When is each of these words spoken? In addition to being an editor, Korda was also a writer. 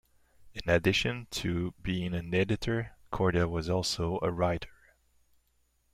In 0.55 0.67
addition 0.67 1.27
to 1.29 1.75
being 1.83 2.15
an 2.15 2.33
editor, 2.33 2.95
Korda 3.13 3.47
was 3.47 3.69
also 3.69 4.17
a 4.23 4.31
writer. 4.31 4.95